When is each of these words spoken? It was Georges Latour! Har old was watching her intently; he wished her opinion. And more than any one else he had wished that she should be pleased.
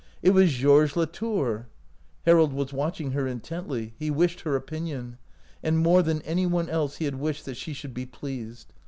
It 0.23 0.31
was 0.31 0.51
Georges 0.51 0.95
Latour! 0.97 1.67
Har 2.25 2.35
old 2.39 2.53
was 2.53 2.73
watching 2.73 3.11
her 3.11 3.27
intently; 3.27 3.93
he 3.99 4.09
wished 4.09 4.39
her 4.39 4.55
opinion. 4.55 5.19
And 5.61 5.77
more 5.77 6.01
than 6.01 6.23
any 6.23 6.47
one 6.47 6.69
else 6.69 6.95
he 6.97 7.05
had 7.05 7.19
wished 7.19 7.45
that 7.45 7.55
she 7.55 7.73
should 7.73 7.93
be 7.93 8.07
pleased. 8.07 8.73